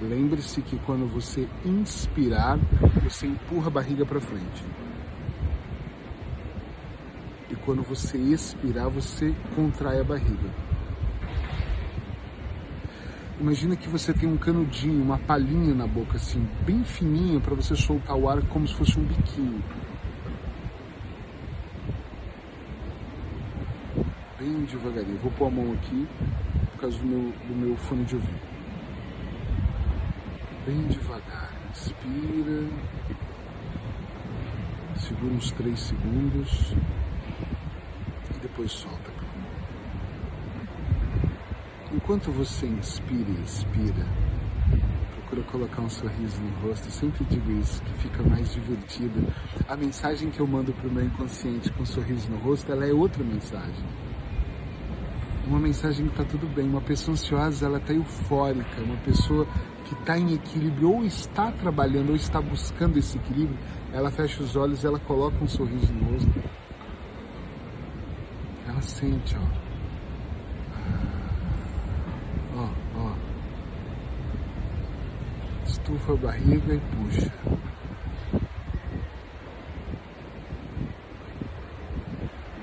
Lembre-se 0.00 0.60
que 0.62 0.76
quando 0.78 1.06
você 1.06 1.48
inspirar, 1.64 2.58
você 3.04 3.26
empurra 3.26 3.68
a 3.68 3.70
barriga 3.70 4.04
para 4.04 4.20
frente. 4.20 4.64
E 7.50 7.54
quando 7.54 7.82
você 7.82 8.18
expirar, 8.18 8.88
você 8.88 9.34
contrai 9.54 10.00
a 10.00 10.04
barriga. 10.04 10.50
Imagina 13.40 13.76
que 13.76 13.88
você 13.88 14.12
tem 14.12 14.28
um 14.28 14.36
canudinho, 14.36 15.02
uma 15.02 15.18
palhinha 15.18 15.74
na 15.74 15.86
boca, 15.86 16.16
assim, 16.16 16.46
bem 16.64 16.84
fininha, 16.84 17.40
para 17.40 17.54
você 17.54 17.74
soltar 17.74 18.16
o 18.16 18.28
ar 18.28 18.40
como 18.48 18.66
se 18.66 18.74
fosse 18.74 18.98
um 18.98 19.04
biquinho. 19.04 19.62
Bem 24.42 24.64
devagarinho. 24.64 25.18
Vou 25.18 25.30
pôr 25.32 25.46
a 25.46 25.50
mão 25.50 25.72
aqui 25.72 26.08
por 26.72 26.80
causa 26.80 26.98
do 26.98 27.06
meu, 27.06 27.32
do 27.46 27.54
meu 27.54 27.76
fone 27.76 28.04
de 28.04 28.16
ouvido. 28.16 28.40
Bem 30.66 30.82
devagar. 30.88 31.52
Inspira. 31.70 32.68
Segura 34.96 35.34
uns 35.34 35.52
3 35.52 35.78
segundos. 35.78 36.74
E 38.34 38.38
depois 38.40 38.72
solta. 38.72 39.12
Enquanto 41.92 42.32
você 42.32 42.66
inspira 42.66 43.30
e 43.30 43.44
expira, 43.44 44.06
procura 45.14 45.42
colocar 45.42 45.82
um 45.82 45.90
sorriso 45.90 46.40
no 46.40 46.68
rosto. 46.68 46.86
Eu 46.86 46.90
sempre 46.90 47.24
digo 47.26 47.52
isso, 47.52 47.82
que 47.82 47.92
fica 48.02 48.22
mais 48.22 48.50
divertido. 48.52 49.32
A 49.68 49.76
mensagem 49.76 50.30
que 50.30 50.40
eu 50.40 50.46
mando 50.46 50.72
para 50.72 50.88
o 50.88 50.90
meu 50.90 51.04
inconsciente 51.04 51.70
com 51.72 51.82
um 51.82 51.86
sorriso 51.86 52.30
no 52.30 52.38
rosto, 52.38 52.72
ela 52.72 52.86
é 52.86 52.92
outra 52.92 53.22
mensagem 53.22 53.84
uma 55.52 55.60
mensagem 55.60 56.06
que 56.06 56.12
está 56.12 56.24
tudo 56.24 56.46
bem. 56.46 56.66
Uma 56.66 56.80
pessoa 56.80 57.12
ansiosa, 57.12 57.66
ela 57.66 57.76
está 57.76 57.92
eufórica. 57.92 58.80
Uma 58.80 58.96
pessoa 58.98 59.46
que 59.84 59.92
está 59.92 60.18
em 60.18 60.32
equilíbrio 60.34 60.90
ou 60.90 61.04
está 61.04 61.52
trabalhando 61.52 62.08
ou 62.10 62.16
está 62.16 62.40
buscando 62.40 62.98
esse 62.98 63.18
equilíbrio, 63.18 63.58
ela 63.92 64.10
fecha 64.10 64.42
os 64.42 64.56
olhos, 64.56 64.82
ela 64.82 64.98
coloca 65.00 65.36
um 65.44 65.48
sorriso 65.48 65.92
no 65.92 66.12
rosto. 66.12 66.32
Ela 68.66 68.80
sente, 68.80 69.36
ó. 69.36 69.40
Ah, 72.56 72.70
ó, 72.96 73.00
ó. 73.00 73.14
Estufa 75.66 76.12
a 76.14 76.16
barriga 76.16 76.74
e 76.74 76.80
puxa. 76.80 77.32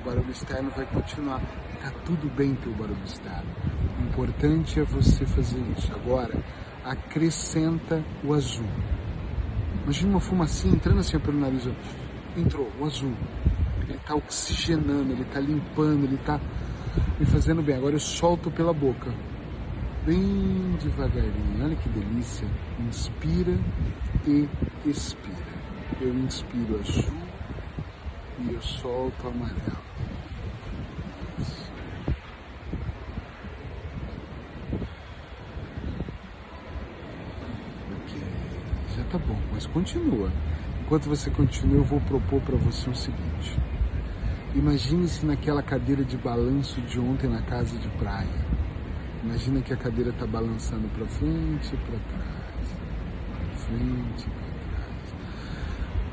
O 0.02 0.06
barulho 0.06 0.32
externo 0.32 0.72
vai 0.76 0.86
continuar. 0.88 1.69
Tá 1.82 1.92
tudo 2.06 2.30
bem 2.36 2.56
ter 2.56 2.70
o 2.70 2.74
barulho 2.74 2.98
externo. 3.06 3.50
O 4.00 4.04
importante 4.04 4.80
é 4.80 4.84
você 4.84 5.26
fazer 5.26 5.62
isso. 5.78 5.92
Agora, 5.94 6.34
acrescenta 6.84 8.04
o 8.24 8.34
azul. 8.34 8.68
Imagina 9.84 10.12
uma 10.12 10.20
fumacinha 10.20 10.74
entrando 10.74 11.00
assim 11.00 11.18
pelo 11.20 11.40
nariz. 11.40 11.70
Entrou, 12.36 12.70
o 12.80 12.86
azul. 12.86 13.14
Ele 13.82 13.96
está 13.96 14.14
oxigenando, 14.14 15.14
ele 15.14 15.22
está 15.22 15.40
limpando, 15.40 16.04
ele 16.04 16.16
está 16.16 16.40
me 17.18 17.26
fazendo 17.26 17.62
bem. 17.62 17.76
Agora 17.76 17.96
eu 17.96 18.00
solto 18.00 18.52
pela 18.52 18.74
boca. 18.74 19.14
Bem 20.06 20.78
devagarinho. 20.84 21.64
Olha 21.64 21.76
que 21.78 21.88
delícia. 21.90 22.48
Inspira 22.80 23.58
e 24.28 24.50
expira. 24.86 25.60
Eu 26.02 26.14
inspiro 26.14 26.80
azul 26.80 27.30
e 28.40 28.54
eu 28.54 28.62
solto 28.62 29.28
amarelo. 29.28 29.90
tá 39.10 39.18
bom, 39.18 39.40
mas 39.60 39.68
continua. 39.68 40.32
Enquanto 40.82 41.10
você 41.10 41.30
continua, 41.30 41.80
eu 41.80 41.84
vou 41.84 42.00
propor 42.02 42.42
para 42.42 42.56
você 42.56 42.90
o 42.90 42.96
seguinte. 42.96 43.60
Imagine-se 44.56 45.26
naquela 45.26 45.62
cadeira 45.62 46.02
de 46.04 46.16
balanço 46.16 46.80
de 46.82 46.98
ontem 46.98 47.30
na 47.30 47.42
casa 47.42 47.78
de 47.78 47.90
praia. 47.90 48.48
Imagina 49.22 49.62
que 49.62 49.74
a 49.74 49.78
cadeira 49.78 50.12
está 50.12 50.26
balançando 50.26 50.88
para 50.96 51.06
frente 51.08 51.74
e 51.74 51.78
para 51.78 52.00
trás, 52.00 52.78
para 53.28 53.56
frente 53.58 54.22
e 54.22 54.30
para 54.30 54.50
trás. 54.72 55.16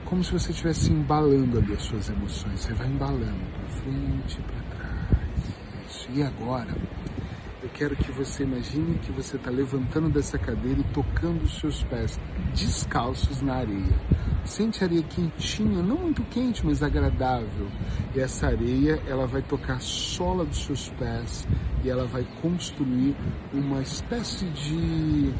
Como 0.04 0.24
se 0.24 0.32
você 0.32 0.50
estivesse 0.50 0.92
embalando 0.92 1.58
ali 1.58 1.72
as 1.72 1.82
suas 1.82 2.08
emoções. 2.10 2.60
Você 2.60 2.74
vai 2.74 2.88
embalando 2.88 3.46
para 3.52 3.68
frente 3.80 4.38
e 4.38 4.42
para 4.42 4.76
trás. 4.76 5.86
Isso. 5.88 6.08
E 6.12 6.22
agora, 6.22 6.74
quero 7.76 7.94
que 7.94 8.10
você 8.10 8.42
imagine 8.42 8.98
que 9.00 9.12
você 9.12 9.36
está 9.36 9.50
levantando 9.50 10.08
dessa 10.08 10.38
cadeira 10.38 10.80
e 10.80 10.94
tocando 10.94 11.42
os 11.44 11.58
seus 11.60 11.84
pés 11.84 12.18
descalços 12.54 13.42
na 13.42 13.56
areia. 13.56 14.00
Sente 14.46 14.82
a 14.82 14.86
areia 14.86 15.02
quentinha, 15.02 15.82
não 15.82 15.98
muito 15.98 16.22
quente, 16.22 16.64
mas 16.64 16.82
agradável. 16.82 17.68
E 18.14 18.20
essa 18.20 18.46
areia, 18.46 19.02
ela 19.06 19.26
vai 19.26 19.42
tocar 19.42 19.74
a 19.74 19.80
sola 19.80 20.46
dos 20.46 20.64
seus 20.64 20.88
pés 20.90 21.46
e 21.84 21.90
ela 21.90 22.06
vai 22.06 22.26
construir 22.40 23.14
uma 23.52 23.82
espécie 23.82 24.46
de 24.46 25.34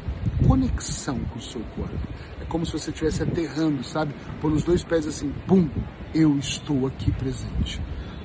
conexão 0.47 1.17
com 1.31 1.39
o 1.39 1.41
seu 1.41 1.61
corpo. 1.75 1.97
É 2.39 2.45
como 2.45 2.67
se 2.67 2.73
você 2.73 2.91
estivesse 2.91 3.23
aterrando, 3.23 3.83
sabe? 3.83 4.13
Por 4.39 4.51
os 4.51 4.63
dois 4.63 4.83
pés 4.83 5.07
assim, 5.07 5.33
pum, 5.47 5.67
eu 6.13 6.37
estou 6.37 6.85
aqui 6.85 7.11
presente. 7.13 7.81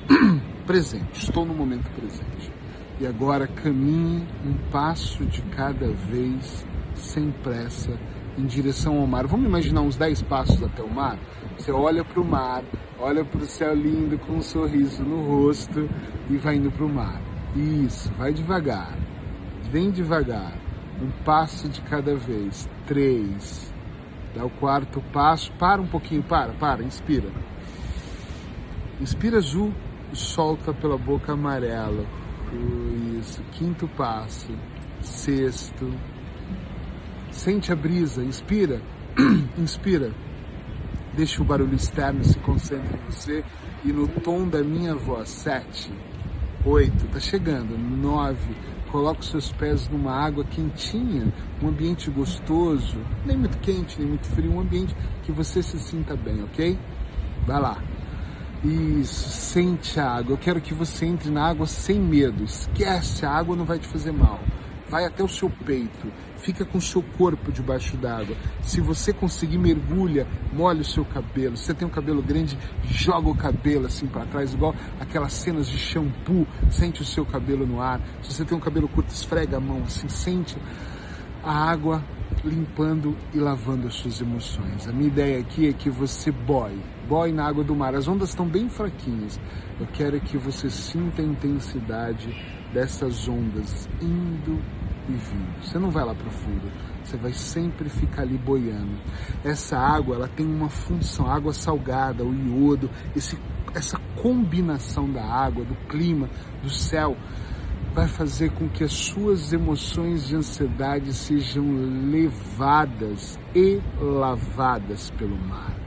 presente, 0.66 1.24
estou 1.24 1.46
no 1.46 1.54
momento 1.54 1.88
presente. 1.92 2.61
E 3.02 3.06
agora 3.08 3.48
caminhe 3.48 4.24
um 4.46 4.54
passo 4.70 5.24
de 5.26 5.42
cada 5.56 5.88
vez, 5.88 6.64
sem 6.94 7.32
pressa, 7.32 7.98
em 8.38 8.46
direção 8.46 8.96
ao 9.00 9.08
mar. 9.08 9.26
Vamos 9.26 9.46
imaginar 9.46 9.80
uns 9.80 9.96
10 9.96 10.22
passos 10.22 10.62
até 10.62 10.84
o 10.84 10.88
mar? 10.88 11.18
Você 11.58 11.72
olha 11.72 12.04
para 12.04 12.20
o 12.20 12.24
mar, 12.24 12.62
olha 13.00 13.24
para 13.24 13.42
o 13.42 13.44
céu 13.44 13.74
lindo 13.74 14.16
com 14.20 14.34
um 14.34 14.40
sorriso 14.40 15.02
no 15.02 15.20
rosto 15.26 15.90
e 16.30 16.36
vai 16.36 16.54
indo 16.54 16.70
para 16.70 16.84
o 16.84 16.88
mar. 16.88 17.20
Isso, 17.56 18.08
vai 18.12 18.32
devagar, 18.32 18.96
vem 19.68 19.90
devagar, 19.90 20.52
um 21.02 21.10
passo 21.24 21.68
de 21.68 21.80
cada 21.80 22.14
vez. 22.14 22.68
Três, 22.86 23.74
dá 24.32 24.44
o 24.44 24.50
quarto 24.50 25.02
passo, 25.12 25.50
para 25.54 25.82
um 25.82 25.88
pouquinho, 25.88 26.22
para, 26.22 26.52
para, 26.52 26.84
inspira. 26.84 27.30
Inspira 29.00 29.38
azul 29.38 29.72
e 30.12 30.16
solta 30.16 30.72
pela 30.72 30.96
boca 30.96 31.32
amarela. 31.32 32.21
Isso, 33.18 33.42
quinto 33.52 33.88
passo, 33.88 34.52
sexto. 35.00 35.92
Sente 37.30 37.72
a 37.72 37.76
brisa, 37.76 38.22
inspira, 38.22 38.80
inspira. 39.56 40.12
Deixa 41.14 41.42
o 41.42 41.44
barulho 41.44 41.74
externo 41.74 42.24
se 42.24 42.38
concentre 42.38 42.96
em 42.96 43.10
você 43.10 43.44
e 43.84 43.92
no 43.92 44.08
tom 44.08 44.48
da 44.48 44.62
minha 44.62 44.94
voz. 44.94 45.28
Sete, 45.28 45.90
oito, 46.64 47.06
tá 47.08 47.20
chegando. 47.20 47.76
Nove, 47.78 48.54
coloca 48.90 49.20
os 49.20 49.28
seus 49.28 49.52
pés 49.52 49.88
numa 49.88 50.12
água 50.12 50.44
quentinha, 50.44 51.32
um 51.62 51.68
ambiente 51.68 52.10
gostoso, 52.10 52.98
nem 53.24 53.36
muito 53.36 53.58
quente, 53.58 53.98
nem 53.98 54.08
muito 54.08 54.26
frio, 54.28 54.52
um 54.52 54.60
ambiente 54.60 54.94
que 55.22 55.32
você 55.32 55.62
se 55.62 55.78
sinta 55.78 56.14
bem, 56.14 56.42
ok? 56.44 56.78
Vai 57.46 57.60
lá. 57.60 57.91
Isso, 58.64 59.28
sente 59.28 59.98
a 59.98 60.08
água. 60.08 60.34
Eu 60.34 60.38
quero 60.38 60.60
que 60.60 60.72
você 60.72 61.04
entre 61.04 61.30
na 61.30 61.48
água 61.48 61.66
sem 61.66 61.98
medo. 61.98 62.44
Esquece, 62.44 63.26
a 63.26 63.30
água 63.30 63.56
não 63.56 63.64
vai 63.64 63.78
te 63.78 63.88
fazer 63.88 64.12
mal. 64.12 64.38
Vai 64.88 65.04
até 65.04 65.24
o 65.24 65.28
seu 65.28 65.48
peito, 65.48 66.12
fica 66.36 66.66
com 66.66 66.76
o 66.76 66.80
seu 66.80 67.02
corpo 67.02 67.50
debaixo 67.50 67.96
d'água. 67.96 68.36
Se 68.62 68.78
você 68.78 69.10
conseguir, 69.10 69.56
mergulha, 69.56 70.26
molha 70.52 70.82
o 70.82 70.84
seu 70.84 71.02
cabelo. 71.02 71.56
Se 71.56 71.64
você 71.64 71.74
tem 71.74 71.88
um 71.88 71.90
cabelo 71.90 72.22
grande, 72.22 72.58
joga 72.84 73.30
o 73.30 73.34
cabelo 73.34 73.86
assim 73.86 74.06
para 74.06 74.26
trás, 74.26 74.52
igual 74.52 74.74
aquelas 75.00 75.32
cenas 75.32 75.66
de 75.66 75.78
shampoo. 75.78 76.46
Sente 76.70 77.00
o 77.00 77.06
seu 77.06 77.24
cabelo 77.24 77.66
no 77.66 77.80
ar. 77.80 78.02
Se 78.22 78.34
você 78.34 78.44
tem 78.44 78.56
um 78.56 78.60
cabelo 78.60 78.86
curto, 78.86 79.08
esfrega 79.08 79.56
a 79.56 79.60
mão 79.60 79.82
assim, 79.84 80.10
sente 80.10 80.58
a 81.42 81.70
água 81.70 82.04
limpando 82.44 83.16
e 83.32 83.38
lavando 83.38 83.88
as 83.88 83.94
suas 83.94 84.20
emoções. 84.20 84.86
A 84.86 84.92
minha 84.92 85.08
ideia 85.08 85.38
aqui 85.38 85.68
é 85.68 85.72
que 85.72 85.88
você 85.90 86.30
boie, 86.30 86.78
boie 87.12 87.30
na 87.30 87.46
água 87.46 87.62
do 87.62 87.76
mar. 87.76 87.94
As 87.94 88.08
ondas 88.08 88.30
estão 88.30 88.48
bem 88.48 88.70
fraquinhas. 88.70 89.38
Eu 89.78 89.86
quero 89.88 90.18
que 90.18 90.38
você 90.38 90.70
sinta 90.70 91.20
a 91.20 91.24
intensidade 91.24 92.34
dessas 92.72 93.28
ondas 93.28 93.86
indo 94.00 94.58
e 95.06 95.12
vindo. 95.12 95.62
Você 95.62 95.78
não 95.78 95.90
vai 95.90 96.06
lá 96.06 96.14
profundo, 96.14 96.72
você 97.04 97.18
vai 97.18 97.34
sempre 97.34 97.90
ficar 97.90 98.22
ali 98.22 98.38
boiando. 98.38 98.96
Essa 99.44 99.76
água, 99.76 100.16
ela 100.16 100.26
tem 100.26 100.46
uma 100.46 100.70
função, 100.70 101.26
a 101.26 101.34
água 101.34 101.52
salgada, 101.52 102.24
o 102.24 102.34
iodo, 102.34 102.88
esse, 103.14 103.38
essa 103.74 103.98
combinação 104.22 105.12
da 105.12 105.22
água, 105.22 105.66
do 105.66 105.74
clima, 105.88 106.30
do 106.62 106.70
céu, 106.70 107.14
vai 107.92 108.08
fazer 108.08 108.52
com 108.52 108.70
que 108.70 108.84
as 108.84 108.92
suas 108.92 109.52
emoções 109.52 110.26
de 110.28 110.34
ansiedade 110.34 111.12
sejam 111.12 111.62
levadas 112.10 113.38
e 113.54 113.82
lavadas 114.00 115.10
pelo 115.10 115.36
mar. 115.36 115.81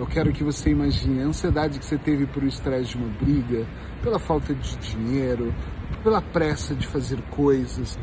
Eu 0.00 0.06
quero 0.06 0.32
que 0.32 0.42
você 0.42 0.70
imagine 0.70 1.20
a 1.20 1.26
ansiedade 1.26 1.78
que 1.78 1.84
você 1.84 1.98
teve 1.98 2.24
por 2.24 2.42
estresse 2.42 2.92
de 2.92 2.96
uma 2.96 3.08
briga, 3.20 3.66
pela 4.02 4.18
falta 4.18 4.54
de 4.54 4.76
dinheiro, 4.78 5.54
pela 6.02 6.22
pressa 6.22 6.74
de 6.74 6.86
fazer 6.86 7.20
coisas, 7.24 7.98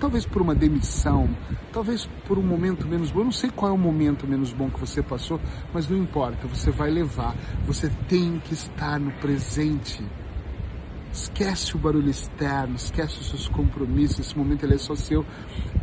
talvez 0.00 0.26
por 0.26 0.42
uma 0.42 0.56
demissão, 0.56 1.30
talvez 1.72 2.04
por 2.26 2.36
um 2.36 2.42
momento 2.42 2.88
menos 2.88 3.12
bom. 3.12 3.20
Eu 3.20 3.26
não 3.26 3.30
sei 3.30 3.48
qual 3.48 3.70
é 3.70 3.72
o 3.72 3.78
momento 3.78 4.26
menos 4.26 4.52
bom 4.52 4.68
que 4.68 4.80
você 4.80 5.00
passou, 5.00 5.40
mas 5.72 5.88
não 5.88 5.96
importa, 5.96 6.48
você 6.48 6.72
vai 6.72 6.90
levar. 6.90 7.36
Você 7.64 7.92
tem 8.08 8.40
que 8.40 8.52
estar 8.52 8.98
no 8.98 9.12
presente. 9.12 10.04
Esquece 11.12 11.76
o 11.76 11.78
barulho 11.78 12.10
externo, 12.10 12.74
esquece 12.74 13.20
os 13.20 13.30
seus 13.30 13.46
compromissos, 13.46 14.18
esse 14.18 14.36
momento 14.36 14.64
ele 14.64 14.74
é 14.74 14.78
só 14.78 14.96
seu. 14.96 15.24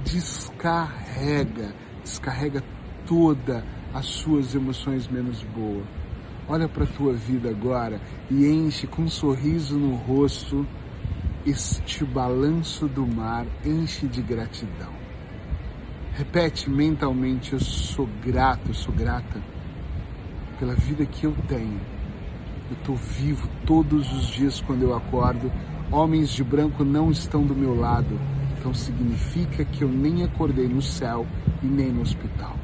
Descarrega, 0.03 1.74
descarrega 2.03 2.62
toda 3.08 3.73
as 3.93 4.05
suas 4.05 4.55
emoções 4.55 5.07
menos 5.07 5.43
boas. 5.43 5.85
Olha 6.47 6.67
para 6.67 6.83
a 6.83 6.88
tua 6.88 7.13
vida 7.13 7.50
agora 7.50 8.01
e 8.29 8.45
enche 8.45 8.85
com 8.88 9.03
um 9.03 9.09
sorriso 9.09 9.77
no 9.77 9.95
rosto 9.95 10.65
este 11.45 12.05
balanço 12.05 12.88
do 12.88 13.05
mar, 13.05 13.45
enche 13.65 14.07
de 14.07 14.21
gratidão. 14.21 14.93
Repete 16.13 16.69
mentalmente: 16.69 17.53
Eu 17.53 17.59
sou 17.59 18.07
grato, 18.23 18.69
eu 18.69 18.73
sou 18.73 18.93
grata 18.93 19.41
pela 20.59 20.75
vida 20.75 21.05
que 21.05 21.25
eu 21.25 21.35
tenho 21.47 21.93
eu 22.73 22.77
estou 22.77 22.95
vivo 22.95 23.47
todos 23.67 24.12
os 24.13 24.27
dias 24.27 24.59
quando 24.62 24.81
eu 24.81 24.95
acordo. 24.95 25.51
Homens 25.91 26.29
de 26.31 26.43
branco 26.43 26.83
não 26.83 27.12
estão 27.12 27.45
do 27.45 27.55
meu 27.55 27.79
lado. 27.79 28.19
Então 28.57 28.73
significa 28.73 29.63
que 29.63 29.83
eu 29.83 29.89
nem 29.89 30.23
acordei 30.23 30.67
no 30.67 30.81
céu 30.81 31.27
e 31.62 31.67
nem 31.67 31.91
no 31.91 32.01
hospital. 32.01 32.57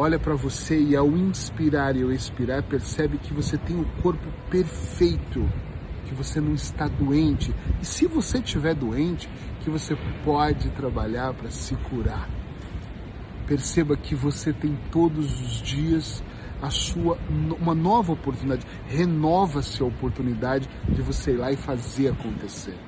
Olha 0.00 0.16
para 0.16 0.36
você 0.36 0.80
e 0.80 0.94
ao 0.94 1.08
inspirar 1.08 1.96
e 1.96 2.04
ao 2.04 2.12
expirar, 2.12 2.62
percebe 2.62 3.18
que 3.18 3.34
você 3.34 3.58
tem 3.58 3.80
o 3.80 3.84
corpo 4.00 4.28
perfeito, 4.48 5.44
que 6.06 6.14
você 6.14 6.40
não 6.40 6.54
está 6.54 6.86
doente. 6.86 7.52
E 7.82 7.84
se 7.84 8.06
você 8.06 8.38
estiver 8.38 8.76
doente, 8.76 9.28
que 9.60 9.68
você 9.68 9.98
pode 10.24 10.70
trabalhar 10.70 11.34
para 11.34 11.50
se 11.50 11.74
curar. 11.74 12.30
Perceba 13.44 13.96
que 13.96 14.14
você 14.14 14.52
tem 14.52 14.78
todos 14.92 15.40
os 15.40 15.60
dias 15.62 16.22
a 16.62 16.70
sua 16.70 17.18
uma 17.60 17.74
nova 17.74 18.12
oportunidade, 18.12 18.64
renova-se 18.86 19.82
a 19.82 19.86
oportunidade 19.86 20.68
de 20.88 21.02
você 21.02 21.32
ir 21.32 21.38
lá 21.38 21.50
e 21.50 21.56
fazer 21.56 22.10
acontecer. 22.10 22.87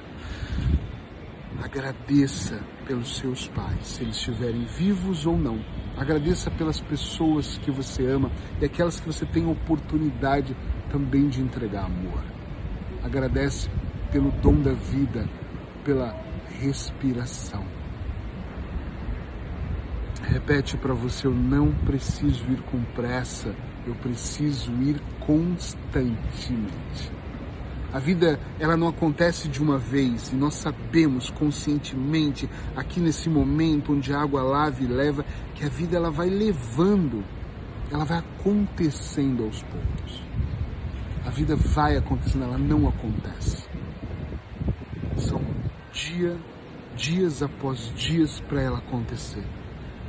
Agradeça 1.63 2.61
pelos 2.87 3.19
seus 3.19 3.49
pais, 3.49 3.87
se 3.87 4.03
eles 4.03 4.17
estiverem 4.17 4.65
vivos 4.65 5.27
ou 5.27 5.37
não. 5.37 5.63
Agradeça 5.97 6.51
pelas 6.51 6.81
pessoas 6.81 7.59
que 7.59 7.71
você 7.71 8.07
ama 8.07 8.31
e 8.61 8.65
aquelas 8.65 8.99
que 8.99 9.07
você 9.07 9.27
tem 9.27 9.47
oportunidade 9.47 10.57
também 10.91 11.29
de 11.29 11.41
entregar 11.41 11.85
amor. 11.85 12.25
Agradece 13.03 13.69
pelo 14.11 14.31
dom 14.31 14.61
da 14.61 14.73
vida, 14.73 15.29
pela 15.85 16.17
respiração 16.61 17.65
Repete 20.31 20.77
para 20.77 20.95
você: 20.95 21.27
eu 21.27 21.35
não 21.35 21.73
preciso 21.73 22.45
ir 22.53 22.63
com 22.63 22.81
pressa, 22.95 23.53
eu 23.87 23.95
preciso 23.97 24.73
ir 24.75 25.01
constantemente. 25.19 27.20
A 27.93 27.99
vida 27.99 28.39
ela 28.59 28.77
não 28.77 28.89
acontece 28.89 29.49
de 29.49 29.61
uma 29.61 29.77
vez 29.77 30.29
e 30.29 30.37
nós 30.37 30.55
sabemos 30.55 31.29
conscientemente 31.31 32.49
aqui 32.77 33.01
nesse 33.01 33.29
momento 33.29 33.93
onde 33.93 34.13
a 34.13 34.21
água 34.21 34.43
lava 34.43 34.83
e 34.83 34.87
leva 34.87 35.25
que 35.55 35.65
a 35.65 35.69
vida 35.69 35.97
ela 35.97 36.11
vai 36.11 36.29
levando, 36.29 37.25
ela 37.91 38.05
vai 38.05 38.19
acontecendo 38.19 39.45
aos 39.45 39.63
poucos. 39.63 40.23
A 41.27 41.31
vida 41.31 41.57
vai 41.57 41.97
acontecendo, 41.97 42.45
ela 42.45 42.59
não 42.59 42.89
acontece. 42.89 43.69
São 45.19 45.43
dia, 45.93 46.37
dias 46.97 47.43
após 47.43 47.93
dias 47.97 48.41
para 48.41 48.63
ela 48.63 48.79
acontecer. 48.79 49.45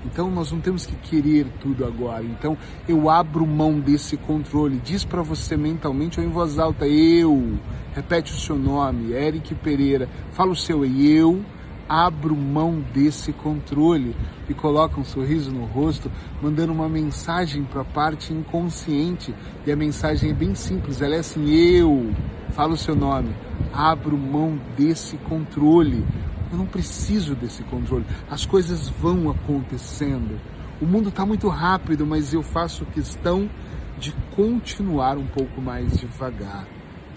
Então 0.05 0.31
nós 0.31 0.51
não 0.51 0.59
temos 0.59 0.85
que 0.85 0.95
querer 0.95 1.47
tudo 1.59 1.85
agora. 1.85 2.23
Então 2.23 2.57
eu 2.87 3.09
abro 3.09 3.45
mão 3.45 3.79
desse 3.79 4.17
controle. 4.17 4.81
Diz 4.83 5.05
para 5.05 5.21
você 5.21 5.55
mentalmente 5.55 6.19
ou 6.19 6.25
em 6.25 6.29
voz 6.29 6.59
alta: 6.59 6.87
eu. 6.87 7.57
Repete 7.93 8.31
o 8.31 8.39
seu 8.39 8.57
nome, 8.57 9.11
Eric 9.11 9.53
Pereira. 9.55 10.07
Fala 10.31 10.51
o 10.51 10.55
seu 10.55 10.85
e 10.85 11.11
eu 11.11 11.43
abro 11.91 12.37
mão 12.37 12.81
desse 12.93 13.33
controle 13.33 14.15
e 14.47 14.53
coloca 14.53 14.97
um 14.97 15.03
sorriso 15.03 15.51
no 15.51 15.65
rosto, 15.65 16.09
mandando 16.41 16.71
uma 16.71 16.87
mensagem 16.87 17.65
para 17.65 17.81
a 17.81 17.85
parte 17.85 18.33
inconsciente. 18.33 19.35
E 19.67 19.71
a 19.71 19.75
mensagem 19.75 20.29
é 20.31 20.33
bem 20.33 20.55
simples, 20.55 21.01
ela 21.01 21.15
é 21.15 21.19
assim: 21.19 21.49
eu, 21.51 22.13
fala 22.51 22.73
o 22.73 22.77
seu 22.77 22.95
nome, 22.95 23.35
abro 23.73 24.17
mão 24.17 24.57
desse 24.77 25.17
controle. 25.17 26.05
Eu 26.51 26.57
não 26.57 26.65
preciso 26.65 27.33
desse 27.33 27.63
controle. 27.63 28.05
As 28.29 28.45
coisas 28.45 28.89
vão 28.89 29.29
acontecendo. 29.29 30.39
O 30.81 30.85
mundo 30.85 31.09
está 31.09 31.25
muito 31.25 31.47
rápido, 31.47 32.05
mas 32.05 32.33
eu 32.33 32.43
faço 32.43 32.85
questão 32.87 33.49
de 33.97 34.11
continuar 34.35 35.17
um 35.17 35.27
pouco 35.27 35.61
mais 35.61 35.97
devagar. 35.97 36.67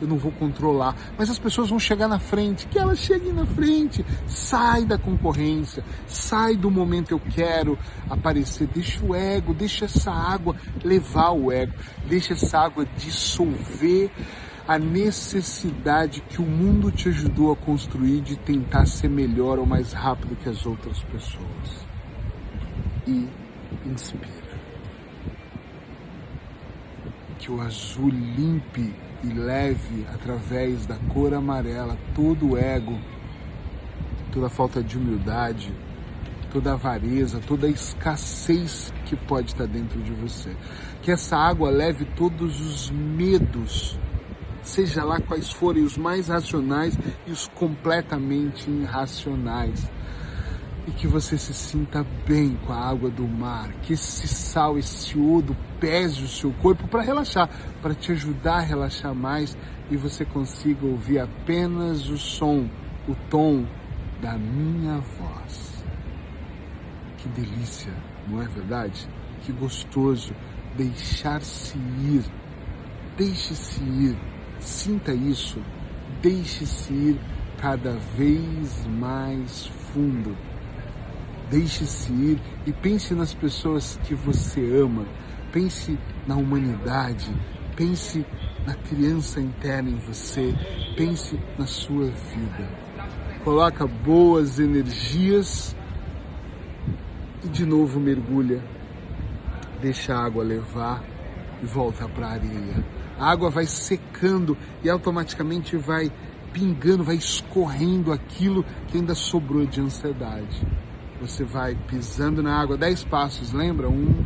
Eu 0.01 0.09
não 0.09 0.19
vou 0.19 0.33
controlar, 0.33 0.95
mas 1.17 1.31
as 1.31 1.39
pessoas 1.39 1.71
vão 1.71 1.79
chegar 1.79 2.09
na 2.09 2.19
frente, 2.19 2.67
que 2.67 2.79
elas 2.79 2.99
cheguem 2.99 3.33
na 3.33 3.47
frente. 3.47 4.05
Sai 4.27 4.85
da 4.85 4.99
concorrência, 4.99 5.85
sai 6.07 6.57
do 6.57 6.71
momento 6.71 7.13
eu 7.13 7.21
quero 7.21 7.79
aparecer. 8.11 8.67
Deixa 8.67 9.05
o 9.05 9.15
ego, 9.15 9.55
deixa 9.55 9.85
essa 9.87 10.11
água 10.11 10.57
levar 10.85 11.31
o 11.31 11.51
ego, 11.51 11.73
deixa 12.07 12.35
essa 12.35 12.59
água 12.59 12.87
dissolver 12.99 14.11
a 14.67 14.79
necessidade 14.79 16.23
que 16.23 16.41
o 16.41 16.47
mundo 16.47 16.91
te 16.91 17.11
ajudou 17.11 17.53
a 17.53 17.57
construir 17.57 18.23
de 18.23 18.37
tentar 18.37 18.87
ser 18.87 19.09
melhor 19.09 19.59
ou 19.59 19.67
mais 19.67 19.93
rápido 19.93 20.37
que 20.37 20.49
as 20.49 20.65
outras 20.65 21.03
pessoas. 21.03 21.87
E 23.07 23.29
inspira. 23.85 24.55
Que 27.39 27.51
o 27.51 27.61
azul 27.61 28.09
limpe 28.09 28.95
e 29.23 29.27
leve 29.27 30.07
através 30.13 30.87
da 30.87 30.97
cor 31.13 31.35
amarela 31.35 31.99
todo 32.15 32.53
o 32.53 32.59
ego, 32.59 32.99
toda 34.33 34.47
a 34.47 34.51
falta 34.51 34.83
de 34.83 34.97
humildade, 34.97 35.75
toda 36.51 36.71
a 36.71 36.75
avareza, 36.75 37.41
toda 37.47 37.67
a 37.67 37.71
escassez 37.71 38.95
que 39.05 39.15
pode 39.15 39.49
estar 39.49 39.67
dentro 39.67 40.01
de 40.01 40.13
você. 40.13 40.57
Que 41.03 41.11
essa 41.11 41.37
água 41.37 41.69
leve 41.69 42.07
todos 42.17 42.61
os 42.61 42.91
medos, 42.91 43.99
seja 44.65 45.05
lá 45.05 45.21
quais 45.21 45.53
forem 45.53 45.85
os 45.85 45.97
mais 45.97 46.29
racionais 46.29 46.99
e 47.27 47.31
os 47.31 47.47
completamente 47.49 48.69
irracionais. 48.71 49.89
E 50.87 50.91
que 50.91 51.07
você 51.07 51.39
se 51.39 51.55
sinta 51.55 52.05
bem 52.27 52.59
com 52.67 52.73
a 52.73 52.89
água 52.91 53.09
do 53.09 53.27
mar, 53.27 53.73
que 53.83 53.95
esse 53.95 54.29
sal, 54.29 54.77
esse 54.77 55.17
iodo 55.17 55.57
pese 55.81 56.23
o 56.23 56.29
seu 56.29 56.53
corpo 56.61 56.87
para 56.89 57.03
relaxar, 57.03 57.49
para 57.81 57.95
te 57.95 58.13
ajudar 58.13 58.57
a 58.57 58.61
relaxar 58.61 59.15
mais 59.15 59.57
e 59.91 59.97
você 59.97 60.25
consiga 60.25 60.85
ouvir 60.87 61.21
apenas 61.21 62.09
o 62.09 62.19
som, 62.19 62.69
o 63.09 63.15
tom 63.31 63.67
da 64.21 64.37
minha 64.37 64.99
voz. 64.99 65.85
Que 67.17 67.29
delícia, 67.29 67.93
não 68.29 68.43
é 68.43 68.47
verdade? 68.49 69.09
Que 69.43 69.53
gostoso 69.53 70.35
deixar-se 70.77 71.79
ir. 71.79 72.25
Deixe-se 73.17 73.83
ir. 73.83 74.34
Sinta 74.65 75.13
isso. 75.13 75.61
Deixe-se 76.23 76.93
ir 76.93 77.21
cada 77.61 77.93
vez 78.17 78.87
mais 78.87 79.67
fundo. 79.93 80.37
Deixe-se 81.51 82.13
ir 82.13 82.41
e 82.67 82.73
pense 82.73 83.15
nas 83.15 83.35
pessoas 83.35 84.01
que 84.05 84.15
você 84.15 84.61
ama. 84.81 85.05
Pense 85.53 85.99
na 86.27 86.35
humanidade. 86.35 87.31
Pense 87.77 88.25
na 88.67 88.75
criança 88.75 89.41
interna 89.41 89.91
em 89.91 89.97
você. 89.97 90.55
Pense 90.97 91.39
na 91.59 91.67
sua 91.67 92.07
vida. 92.07 92.69
Coloca 93.45 93.87
boas 93.87 94.59
energias 94.59 95.77
e 97.45 97.49
de 97.49 97.67
novo 97.67 98.01
mergulha, 98.01 98.63
deixa 99.83 100.15
a 100.15 100.25
água 100.25 100.43
levar 100.43 101.05
e 101.63 101.67
volta 101.67 102.09
para 102.09 102.29
a 102.29 102.31
areia. 102.31 103.04
A 103.19 103.31
água 103.31 103.51
vai 103.51 103.67
secando 103.67 104.57
e 104.83 104.91
automaticamente 104.91 105.77
vai 105.77 106.11
pingando, 106.53 107.05
vai 107.05 107.17
escorrendo 107.17 108.13
aquilo 108.13 108.65
que 108.89 108.97
ainda 108.97 109.15
sobrou 109.15 109.67
de 109.67 109.81
ansiedade. 109.81 110.67
Você 111.21 111.45
vai 111.45 111.77
pisando 111.89 112.43
na 112.43 112.61
água, 112.61 112.77
dez 112.77 113.05
passos, 113.05 113.53
lembra? 113.53 113.89
Um, 113.89 114.25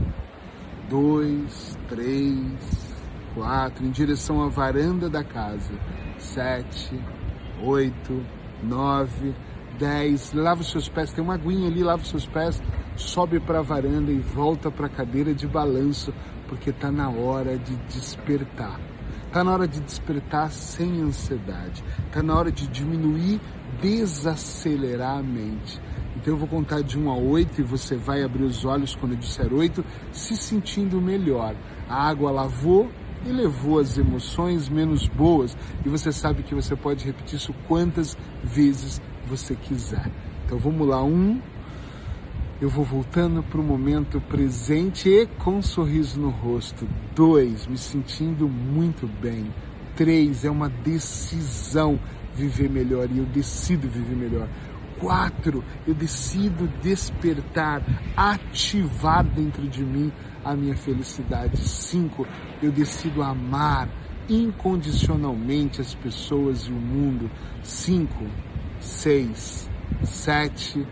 dois, 0.88 1.78
três, 1.88 2.96
quatro, 3.34 3.84
em 3.84 3.90
direção 3.90 4.42
à 4.42 4.48
varanda 4.48 5.08
da 5.08 5.22
casa. 5.22 5.72
Sete, 6.18 6.98
oito, 7.62 8.24
nove, 8.62 9.34
dez. 9.78 10.32
Lava 10.32 10.60
os 10.60 10.70
seus 10.70 10.88
pés, 10.88 11.12
tem 11.12 11.22
uma 11.22 11.34
aguinha 11.34 11.68
ali, 11.68 11.82
lava 11.82 12.02
os 12.02 12.08
seus 12.08 12.26
pés 12.26 12.60
sobe 12.98 13.38
para 13.38 13.60
a 13.60 13.62
varanda 13.62 14.10
e 14.10 14.18
volta 14.18 14.70
para 14.70 14.86
a 14.86 14.90
cadeira 14.90 15.32
de 15.32 15.46
balanço, 15.46 16.12
porque 16.48 16.70
está 16.70 16.90
na 16.90 17.10
hora 17.10 17.58
de 17.58 17.76
despertar. 17.92 18.80
Está 19.26 19.44
na 19.44 19.52
hora 19.52 19.68
de 19.68 19.80
despertar 19.80 20.50
sem 20.50 21.02
ansiedade. 21.02 21.84
Está 22.06 22.22
na 22.22 22.34
hora 22.34 22.50
de 22.50 22.66
diminuir, 22.66 23.40
desacelerar 23.80 25.18
a 25.18 25.22
mente. 25.22 25.80
Então 26.16 26.32
eu 26.34 26.38
vou 26.38 26.48
contar 26.48 26.82
de 26.82 26.98
1 26.98 27.10
a 27.10 27.16
8 27.16 27.60
e 27.60 27.64
você 27.64 27.94
vai 27.94 28.22
abrir 28.22 28.44
os 28.44 28.64
olhos 28.64 28.96
quando 28.96 29.12
eu 29.12 29.18
disser 29.18 29.52
8, 29.52 29.84
se 30.10 30.36
sentindo 30.36 31.00
melhor. 31.00 31.54
A 31.88 32.08
água 32.08 32.30
lavou 32.30 32.90
e 33.26 33.28
levou 33.30 33.78
as 33.78 33.98
emoções 33.98 34.68
menos 34.68 35.06
boas. 35.06 35.56
E 35.84 35.88
você 35.88 36.10
sabe 36.10 36.42
que 36.42 36.54
você 36.54 36.74
pode 36.74 37.04
repetir 37.04 37.36
isso 37.36 37.54
quantas 37.68 38.16
vezes 38.42 39.00
você 39.28 39.54
quiser. 39.54 40.10
Então 40.46 40.58
vamos 40.58 40.88
lá, 40.88 41.04
um, 41.04 41.40
eu 42.60 42.68
vou 42.68 42.84
voltando 42.84 43.42
para 43.42 43.60
o 43.60 43.64
momento 43.64 44.20
presente 44.20 45.08
e 45.08 45.26
com 45.26 45.58
um 45.58 45.62
sorriso 45.62 46.20
no 46.20 46.30
rosto. 46.30 46.88
Dois, 47.14 47.66
me 47.68 47.78
sentindo 47.78 48.48
muito 48.48 49.06
bem. 49.06 49.52
Três, 49.94 50.44
é 50.44 50.50
uma 50.50 50.68
decisão 50.68 52.00
viver 52.34 52.68
melhor 52.68 53.08
e 53.12 53.18
eu 53.18 53.24
decido 53.26 53.88
viver 53.88 54.16
melhor. 54.16 54.48
Quatro, 54.98 55.62
eu 55.86 55.94
decido 55.94 56.66
despertar, 56.82 57.80
ativar 58.16 59.24
dentro 59.24 59.68
de 59.68 59.84
mim 59.84 60.12
a 60.44 60.56
minha 60.56 60.76
felicidade. 60.76 61.58
Cinco, 61.58 62.26
eu 62.60 62.72
decido 62.72 63.22
amar 63.22 63.88
incondicionalmente 64.28 65.80
as 65.80 65.94
pessoas 65.94 66.62
e 66.62 66.72
o 66.72 66.74
mundo. 66.74 67.30
Cinco, 67.62 68.26
seis, 68.80 69.70
sete, 70.02 70.84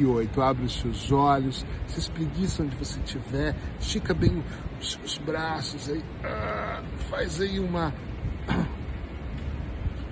e 0.00 0.06
oito. 0.06 0.40
Abre 0.40 0.64
os 0.64 0.80
seus 0.80 1.10
olhos, 1.12 1.64
se 1.86 1.98
espreguiça 1.98 2.62
onde 2.62 2.76
você 2.76 2.98
estiver, 3.00 3.54
estica 3.80 4.14
bem 4.14 4.42
os 4.80 4.92
seus 4.92 5.18
braços 5.18 5.88
aí, 5.88 6.02
ah, 6.24 6.82
faz 7.10 7.40
aí 7.40 7.58
uma. 7.58 7.92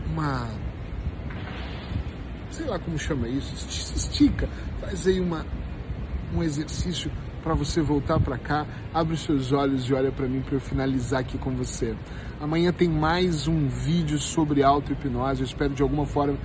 Uma. 0.06 0.48
Sei 2.50 2.66
lá 2.66 2.78
como 2.78 2.96
chama 2.98 3.28
isso, 3.28 3.52
estica, 3.96 4.48
faz 4.80 5.08
aí 5.08 5.20
uma, 5.20 5.44
um 6.32 6.42
exercício 6.42 7.10
para 7.42 7.54
você 7.54 7.82
voltar 7.82 8.18
para 8.18 8.38
cá. 8.38 8.66
Abre 8.92 9.14
os 9.14 9.20
seus 9.20 9.52
olhos 9.52 9.88
e 9.88 9.94
olha 9.94 10.10
para 10.10 10.26
mim 10.26 10.40
para 10.40 10.54
eu 10.54 10.60
finalizar 10.60 11.20
aqui 11.20 11.36
com 11.36 11.50
você. 11.54 11.94
Amanhã 12.40 12.72
tem 12.72 12.88
mais 12.88 13.46
um 13.46 13.68
vídeo 13.68 14.18
sobre 14.18 14.62
auto-hipnose. 14.62 15.42
Eu 15.42 15.46
espero 15.46 15.74
de 15.74 15.82
alguma 15.82 16.06
forma 16.06 16.38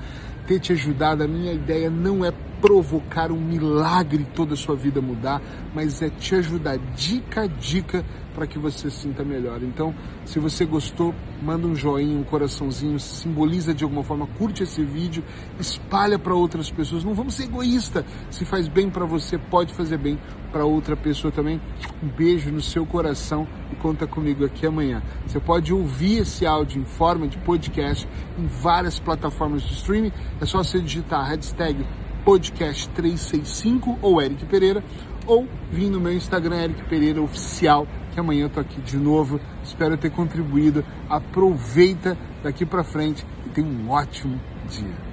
ter 0.49 0.59
te 0.59 0.73
ajudado. 0.73 1.23
A 1.23 1.27
minha 1.27 1.53
ideia 1.53 1.91
não 1.91 2.25
é 2.25 2.33
provocar 2.59 3.31
um 3.31 3.39
milagre 3.39 4.25
toda 4.33 4.55
a 4.55 4.57
sua 4.57 4.75
vida 4.75 4.99
mudar, 4.99 5.39
mas 5.75 6.01
é 6.01 6.09
te 6.09 6.35
ajudar 6.35 6.77
dica 6.95 7.43
a 7.43 7.47
dica 7.47 8.03
para 8.33 8.47
que 8.47 8.59
você 8.59 8.89
se 8.89 9.01
sinta 9.01 9.23
melhor. 9.23 9.61
Então, 9.63 9.93
se 10.25 10.39
você 10.39 10.65
gostou, 10.65 11.13
manda 11.41 11.67
um 11.67 11.75
joinha, 11.75 12.17
um 12.17 12.23
coraçãozinho, 12.23 12.99
simboliza 12.99 13.73
de 13.73 13.83
alguma 13.83 14.03
forma, 14.03 14.27
curte 14.37 14.63
esse 14.63 14.83
vídeo, 14.83 15.23
espalha 15.59 16.17
para 16.17 16.33
outras 16.33 16.69
pessoas. 16.71 17.03
Não 17.03 17.13
vamos 17.13 17.35
ser 17.35 17.43
egoísta. 17.43 18.05
Se 18.29 18.45
faz 18.45 18.67
bem 18.67 18.89
para 18.89 19.05
você, 19.05 19.37
pode 19.37 19.73
fazer 19.73 19.97
bem 19.97 20.19
para 20.51 20.65
outra 20.65 20.95
pessoa 20.95 21.31
também. 21.31 21.59
Um 22.03 22.07
beijo 22.07 22.51
no 22.51 22.61
seu 22.61 22.85
coração 22.85 23.47
e 23.71 23.75
conta 23.75 24.07
comigo 24.07 24.45
aqui 24.45 24.65
amanhã. 24.65 25.01
Você 25.25 25.39
pode 25.39 25.73
ouvir 25.73 26.19
esse 26.19 26.45
áudio 26.45 26.81
em 26.81 26.85
forma 26.85 27.27
de 27.27 27.37
podcast 27.39 28.07
em 28.37 28.45
várias 28.45 28.99
plataformas 28.99 29.63
de 29.63 29.73
streaming. 29.73 30.11
É 30.39 30.45
só 30.45 30.63
você 30.63 30.79
digitar 30.79 31.21
a 31.21 31.27
hashtag 31.29 31.85
podcast365 32.25 33.97
ou 34.01 34.21
Eric 34.21 34.45
Pereira 34.45 34.83
ou 35.29 35.47
vir 35.71 35.91
no 35.91 35.99
meu 35.99 36.11
Instagram 36.11 36.63
Eric 36.63 36.83
Pereira 36.85 37.21
Oficial, 37.21 37.87
que 38.11 38.19
amanhã 38.19 38.45
eu 38.45 38.49
tô 38.49 38.59
aqui 38.59 38.81
de 38.81 38.97
novo. 38.97 39.39
Espero 39.63 39.95
ter 39.95 40.09
contribuído. 40.09 40.83
Aproveita 41.07 42.17
daqui 42.41 42.65
para 42.65 42.83
frente 42.83 43.23
e 43.45 43.49
tenha 43.49 43.67
um 43.67 43.91
ótimo 43.91 44.41
dia. 44.67 45.09